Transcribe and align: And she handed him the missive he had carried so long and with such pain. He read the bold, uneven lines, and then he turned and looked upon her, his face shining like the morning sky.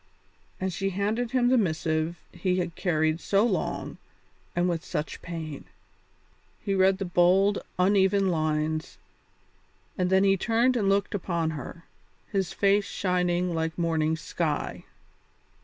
And 0.59 0.73
she 0.73 0.89
handed 0.89 1.29
him 1.29 1.49
the 1.49 1.59
missive 1.59 2.17
he 2.31 2.55
had 2.55 2.73
carried 2.73 3.19
so 3.21 3.45
long 3.45 3.99
and 4.55 4.67
with 4.67 4.83
such 4.83 5.21
pain. 5.21 5.65
He 6.59 6.73
read 6.73 6.97
the 6.97 7.05
bold, 7.05 7.59
uneven 7.77 8.29
lines, 8.29 8.97
and 9.99 10.09
then 10.09 10.23
he 10.23 10.37
turned 10.37 10.75
and 10.75 10.89
looked 10.89 11.13
upon 11.13 11.51
her, 11.51 11.85
his 12.31 12.51
face 12.51 12.85
shining 12.85 13.53
like 13.53 13.75
the 13.75 13.81
morning 13.83 14.17
sky. 14.17 14.85